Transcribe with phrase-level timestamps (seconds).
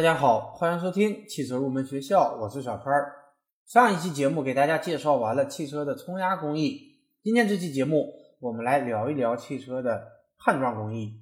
[0.00, 3.12] 大家好，欢迎收听汽车入门学校，我是小川儿。
[3.66, 6.80] 上一期节目给大家介绍完了汽车的冲压工艺，
[7.22, 10.02] 今天这期节目我们来聊一聊汽车的
[10.38, 11.20] 焊装工艺。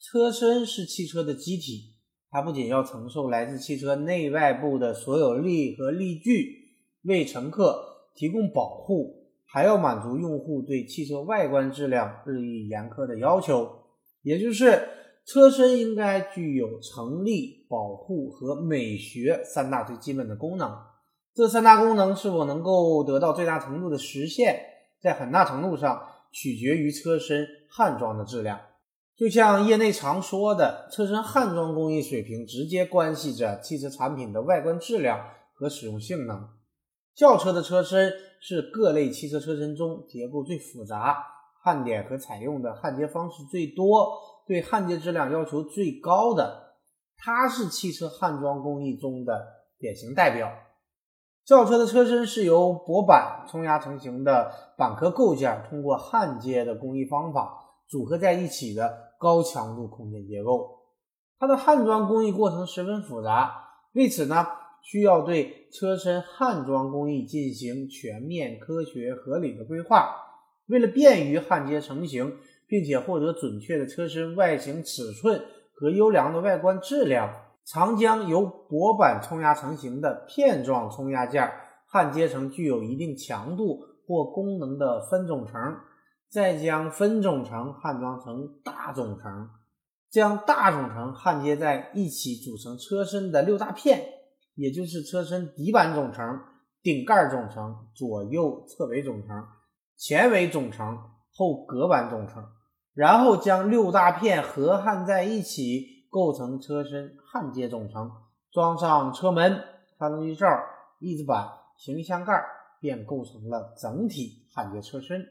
[0.00, 1.96] 车身是汽车的机体，
[2.30, 13.70] 它不仅要承受来自汽车内外部的所有力和力矩，为乘客提供保护，还要满足用户对汽车外观质量日益严苛的要求，
[14.22, 14.88] 也就是。
[15.26, 20.70] 车身应该具有成立、保护和美学三大最基本的功能。
[21.34, 24.60] 这三大功能是否能够得到最大程度的实现，
[25.00, 26.00] 在很大程度上
[26.30, 28.60] 取决于车身焊装的质量。
[29.16, 36.48] 就像业内常说的，车身焊装工艺水平直接关系着汽车产品的外观质量和使用性能。
[37.14, 41.16] 轿车的车身是各类汽车车身中结构最复杂、
[41.62, 44.33] 焊点和采用的焊接方式最多。
[44.46, 46.74] 对焊接质量要求最高的，
[47.16, 49.42] 它是汽车焊装工艺中的
[49.78, 50.52] 典型代表。
[51.44, 60.78] 轿车的车身是由薄板冲压成型的板壳构件，通过焊接的工艺方法组合在一起的高强度空间结构。
[61.38, 63.54] 它的焊装工艺过程十分复杂，
[63.92, 64.46] 为此呢，
[64.82, 70.16] 需要对车身焊装工艺进行全面、科学、合理的规划。
[70.66, 72.36] 为了便于焊接成型。
[72.74, 75.40] 并且获得准确的车身外形尺寸
[75.76, 77.32] 和优良的外观质量，
[77.64, 81.48] 常将由薄板冲压成型的片状冲压件
[81.86, 85.54] 焊接成具有一定强度或功能的分总成，
[86.28, 89.48] 再将分总成焊装成大总成，
[90.10, 94.04] 将大总成焊接在一起组成车身的六大片，
[94.56, 96.40] 也就是车身底板总成、
[96.82, 99.44] 顶盖总成、左右侧尾总成、
[99.96, 100.98] 前尾总成、
[101.32, 102.44] 后隔板总成。
[102.94, 108.10] 然后将六大片合焊在一起，构成车身焊接总成，
[108.52, 109.60] 装上车门、
[109.98, 110.46] 发动机罩、
[111.00, 112.32] 翼子板、行李箱盖，
[112.80, 115.26] 便构成了整体焊接车身。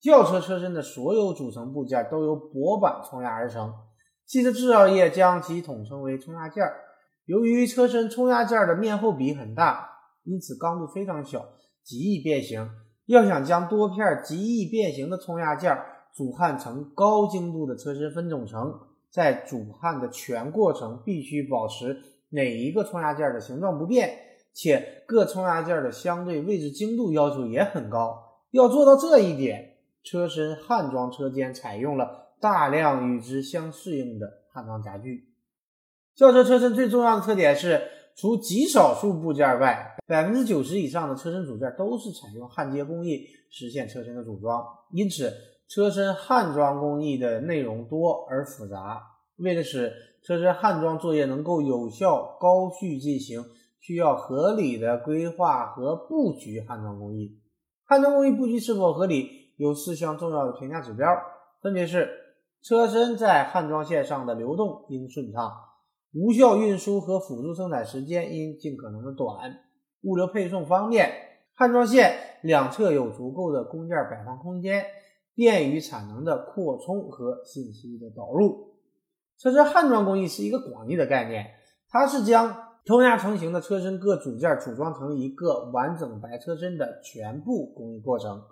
[0.00, 3.72] 轿车车身的所有组成部件都由薄板冲压而成，
[4.26, 6.62] 汽车制造业将其统称为冲压件。
[7.24, 9.88] 由于车身冲压件的面厚比很大，
[10.24, 11.42] 因此刚度非常小，
[11.84, 12.68] 极易变形。
[13.06, 15.76] 要想将多片极易变形的冲压件，
[16.14, 18.78] 主焊成高精度的车身分总成，
[19.10, 24.18] 在主焊的全过程必须保持每一个冲压件的形状不变，
[24.52, 28.40] 且各冲压件的相对位置精度要求也很高。
[28.50, 35.28] 要做到这一点，车身焊装车间采用了大量与之相适应的焊装夹具。
[36.14, 37.80] 轿车车身最重要的特点是，
[38.14, 44.62] 除极少数部件外，百分之九十以上的车身组件都是采用焊接工艺实现车身的组装，
[44.92, 45.32] 因此。
[45.74, 49.00] 车身焊装工艺的内容多而复杂，
[49.38, 49.90] 为了使
[50.22, 53.42] 车身焊装作业能够有效高序进行，
[53.80, 57.40] 需要合理的规划和布局焊装工艺。
[57.86, 61.08] 焊装工艺布局是否合理，有四项重要的评价指标，
[61.62, 62.06] 分别是：
[62.60, 65.50] 车身在焊装线上的流动应顺畅，
[66.12, 69.58] 无效运输和辅助生产时间应尽可能的短，
[70.02, 71.10] 物流配送方便，
[71.54, 74.84] 焊装线两侧有足够的工件摆放空间。
[75.34, 78.74] 便于产能的扩充和信息的导入。
[79.38, 81.50] 车身焊装工艺是一个广义的概念，
[81.88, 82.54] 它是将
[82.84, 88.42] 冲压成型的车身各组件组装成一个完整白车身的全部工艺过程。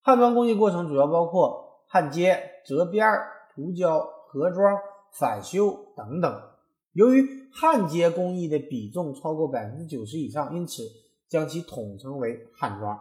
[0.00, 3.06] 焊装工艺过程主要包括焊接、折边、
[3.54, 4.78] 涂胶、合装、
[5.18, 6.42] 返修等等。
[6.92, 10.82] 由于焊接工艺的比重超过百分之九十以上，因此
[11.28, 12.98] 将其统称为焊装。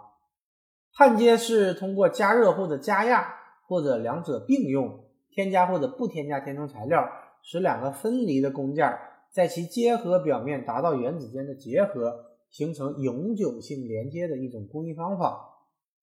[0.97, 3.35] 焊接是通过加热或者加压，
[3.67, 7.07] 或者两者并用，添加或者不添加填充材料，
[7.43, 8.97] 使两个分离的工件
[9.31, 15.39] 在其结合表面达到原子间的结合，形成永久性连接的一种工艺方法。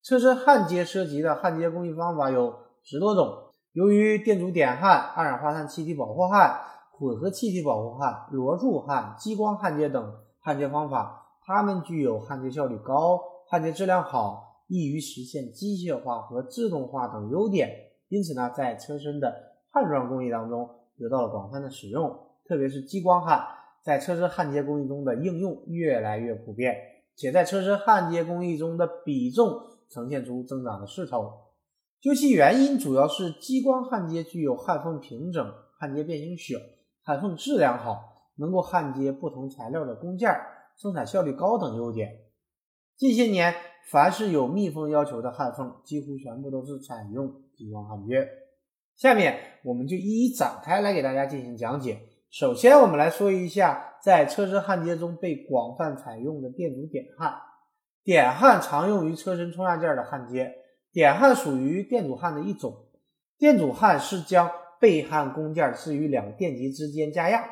[0.00, 3.50] 车身焊接涉及的焊接工艺方法有十多种。
[3.72, 6.60] 由于电阻点焊、二氧化碳气体保护焊、
[6.92, 14.52] 混合气体保护焊、螺柱焊、激光焊接等焊接方法，它们具有焊接效率高、焊接质量好。
[14.66, 17.70] 易于实现机械化和自动化等优点，
[18.08, 22.16] 因此呢，在车身的焊装工艺当中得到了广泛的使用，
[22.46, 23.44] 特别是激光焊
[23.82, 26.74] 在车身焊接工艺中的应用越来越普遍，
[27.16, 31.30] 且在车身焊接工艺中的比重呈现出增长的势头。
[32.00, 36.58] 究其原因，主要是激光焊接具有焊缝平整、焊接变形小、
[37.02, 40.30] 焊缝质量好、能够焊接不同材料的工件、
[40.76, 42.10] 生产效率高等优点。
[42.96, 43.54] 近些年，
[43.90, 48.28] 凡是有密封要求的焊缝，几乎全部都是采用激光焊接。
[48.96, 52.00] 下面我们就一一展开来给大家进行讲解。
[52.30, 57.34] 首先，我们来说一下在车身焊接中被广泛采用的电阻点焊。
[58.02, 60.52] 点焊常用于车身冲压件的焊接，
[60.92, 62.86] 点焊属于电阻焊的一种。
[63.38, 64.50] 电阻焊是将
[64.80, 67.44] 被焊工件置于两电极之间加压，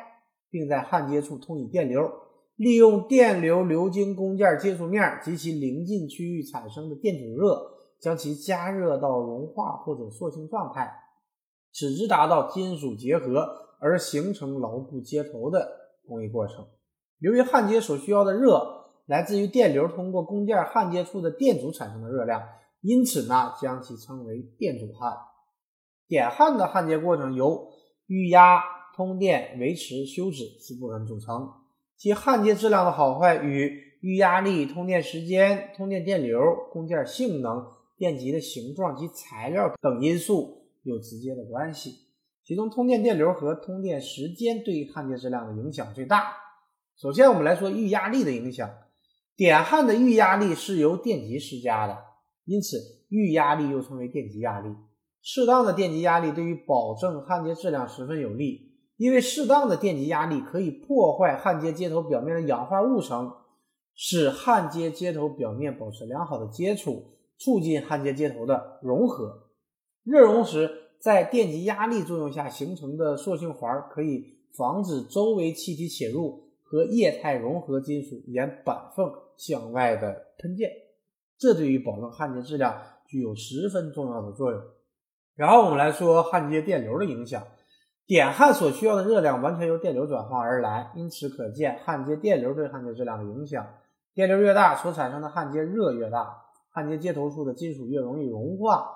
[0.49, 2.11] 并在焊接处通以电流，
[2.55, 7.61] 利用电流流经工件接触面及其临近区域产生的电阻热，
[7.99, 10.91] 将其加热到融化或者塑性状态，
[11.71, 13.47] 使之达到金属结合
[13.79, 15.67] 而形成牢固接头的
[16.07, 16.67] 工艺过程。
[17.19, 18.81] 由于焊接所需要的热。
[19.05, 22.41] 来自于电流通过工件焊接处的电阻产生的热量，
[22.79, 25.11] 因此呢，将其称为电阻焊。
[26.07, 27.67] 点焊的焊接过程由
[28.07, 28.61] 预压、
[28.95, 31.51] 通电、维持、休止四部分组成，
[31.97, 36.41] 其焊接质量的好坏与预压力、通电时间、通电电流、
[36.71, 37.65] 工件性能、
[37.97, 41.91] 电极的形状及材料等因素有直接的关系。
[42.43, 46.33] 其中，通电电流和通电时间对于焊接质量的影响最大。
[46.97, 48.69] 首先，我们来说预压力的影响。
[49.37, 51.97] 点焊的预压力是由电极施加的，
[52.43, 54.69] 因此预压力又称为电极压力。
[55.21, 58.72] 适当的电极压力对于保证焊接质量十分有利，
[59.03, 63.33] 因为适当的电极压力可以破坏焊接接头表面的氧化物层，
[63.93, 67.03] 使焊接接头表面保持良好的接触，
[67.37, 69.49] 促进焊接接头的融合。
[70.05, 70.71] 热熔时，
[71.01, 79.11] 在电极压力作用下形成的塑性环可以防止周围气体侵入和液态融合金属沿板缝。
[79.35, 80.69] 向外的喷溅，
[81.39, 84.61] 这对于保证焊接质量具有十分重要的作用。
[85.35, 87.43] 然后我们来说焊接电流的影响，
[88.05, 93.65] 点焊所需要的热量完全由电流转化而来，因此可见焊接电流对焊接质量的影响。
[94.13, 96.35] 电流越大，所产生的焊接热越大，
[96.69, 98.89] 焊接接头处的金属越容易融化。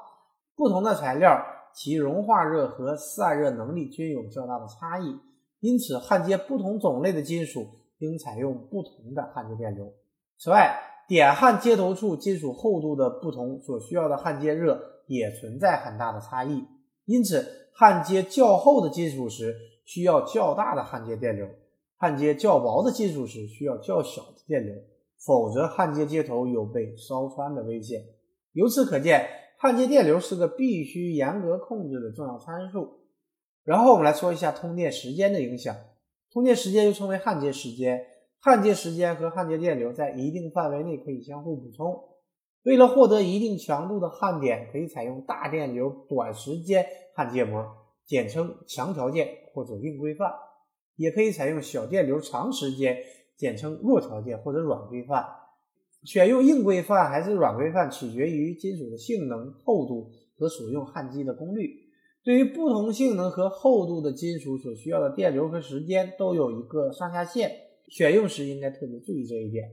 [0.56, 1.42] 不同的材料，
[1.74, 5.20] 其融化热和散热能力均有较大的差异，
[5.60, 7.66] 因此焊接不同种类的金属
[8.00, 9.92] 应采用不同的焊接电流。
[10.38, 10.78] 此外，
[11.08, 16.66] 点焊接头处金属厚度的不同，所需要的焊接热也存在很大的差异。
[17.06, 21.46] 因此，焊接较厚的金属时，需要较大的焊接电流；
[21.96, 24.74] 焊接较薄的金属时，需要较小的电流。
[25.20, 28.02] 否则，焊接接头有被烧穿的危险。
[28.54, 29.28] 由此可见，
[29.60, 33.02] 焊接电流是个必须严格控制的重要参数。
[33.64, 35.76] 然后，我们来说一下通电时间的影响。
[36.32, 38.04] 通电时间又称为焊接时间。
[38.40, 42.04] 焊接时间和焊接电流在一定范围内可以相互补充。
[42.68, 46.86] 为了获得一定强度的焊点，可以采用大电流短时间
[47.16, 47.66] 焊接膜，
[48.06, 50.30] 简称强条件或者硬规范；
[50.98, 52.98] 也可以采用小电流长时间，
[53.38, 55.26] 简称弱条件或者软规范。
[56.04, 61.74] 选用硬规范还是软规范，取决于金属的性能、厚度和所用焊机的功率。
[62.26, 67.50] 对于不同性能和厚度的金属，所需要的电流和时间都有一个上下限。
[67.88, 69.70] 选用时应该特别注意这一点。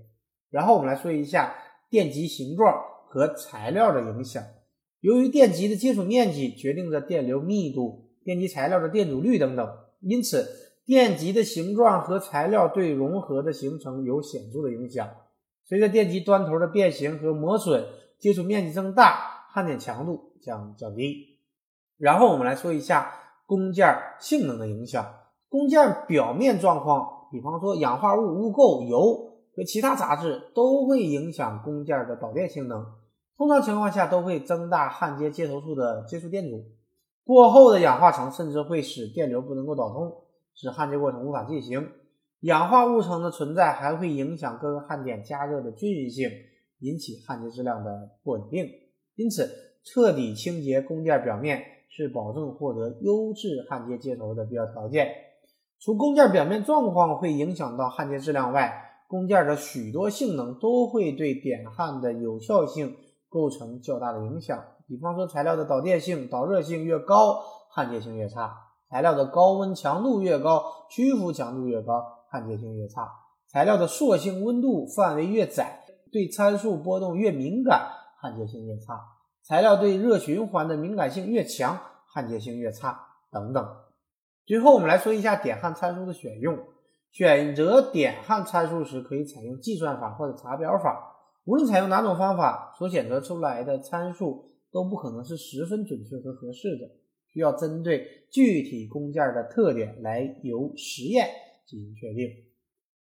[0.49, 1.56] 然后我们来说一下
[1.91, 4.43] 电极形状和材料的影响。
[5.01, 9.69] 由于电极的接触面积决定着电流密度、电极材料的电阻率等等，
[10.01, 10.49] 因此
[10.85, 15.09] 电极的形状和材料对融合的形成有显著的影响。
[15.65, 17.85] 随着电极端头的变形和磨损，
[18.19, 21.39] 接触面积增大，焊点强度将降低。
[21.97, 23.13] 然后我们来说一下
[23.47, 25.15] 工件性能的影响。
[25.49, 27.13] 工件表面状况。
[27.33, 32.84] 比方说，氧化物、污垢、油和其他杂质都会影响工件的导电性能。
[33.37, 36.65] 通常情况下，都会增大焊接接头处的接触电阻。
[37.25, 40.13] 过厚的氧化层甚至会使电流不能够导通，
[40.55, 41.89] 使焊接过程无法进行。
[42.41, 46.29] 氧化物层的存在还会影响各个焊点加热的均匀性，
[46.81, 48.69] 引起焊接质量的不稳定。
[49.15, 49.51] 因此，
[49.82, 55.08] 彻底清洁工件表面是保证获得优质焊接接头的必要条件。
[55.81, 62.97] 除工件表面状况会影响到焊接质量外，工件的许多性能都会对点焊的有效性
[63.29, 64.61] 构成较大的影响。
[64.89, 67.41] 比方说，材料的导电性、导热性越高，
[67.71, 68.51] 焊接性越差；
[68.91, 73.05] 材料的高温强度越高，屈服强度越高，焊接性越差；
[73.47, 77.89] 材料的塑性温度范围越窄，对参数波动越敏感，
[78.21, 78.97] 焊接性越差；
[79.44, 81.79] 材料对热循环的敏感性越强，
[82.09, 82.99] 焊接性越差，
[83.31, 83.65] 等等。
[84.44, 86.59] 最后，我们来说一下点焊参数的选用。
[87.15, 91.13] 选择点焊参数时，可以采用计算法或者查表法。
[91.44, 96.91] 无论采用哪种方法，所选择出来的参数都不可能是十分准确和合适的，
[97.33, 101.29] 需要针对具体工件的特点来由实验
[101.65, 102.29] 进行确定。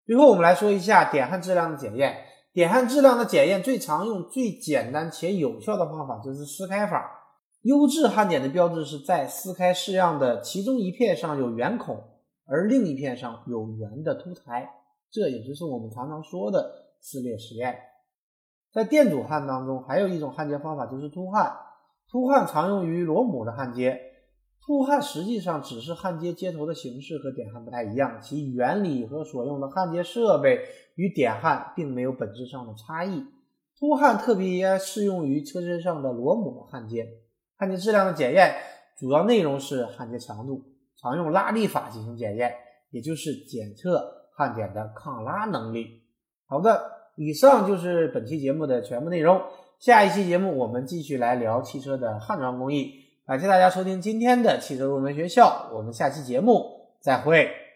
[0.05, 2.15] 最后，我们来说一下点焊质量的检验。
[2.53, 7.19] 点焊质量的检验最常用、最简单且有效的方法就是撕开法。
[7.63, 12.01] 优质焊点的标志是在撕开式样的其中一片上有圆孔，
[12.49, 14.69] 而另一片上有圆的凸台，
[15.11, 17.77] 这也就是我们常常说的撕裂实验。
[18.73, 21.55] 在电阻焊当中，还有一种焊接方法就是凸焊。
[22.11, 23.99] 凸焊常用于螺母的焊接，
[24.65, 30.65] 凸焊实际上只是焊接接头的形式和点焊不太一样，其原理和所用的焊接设备
[30.95, 33.25] 与点焊并没有本质上的差异。
[33.79, 37.07] 凸焊特别适用于车身上的螺母焊接，
[37.57, 38.55] 焊接质量的检验
[38.97, 40.63] 主要内容是焊接强度，
[41.01, 42.53] 常用拉力法进行检验，
[42.91, 46.03] 也就是检测焊点的抗拉能力。
[46.45, 46.99] 好的。
[47.21, 49.41] 以上就是本期节目的全部内容。
[49.77, 52.93] 下一期节目我们继续来聊汽车的焊装工艺。
[53.27, 57.68] 感谢大家收听今天的汽车入门学校，我们下期节目再会。